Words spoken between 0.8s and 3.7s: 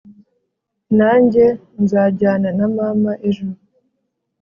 Nanjye nzajyana na mama ejo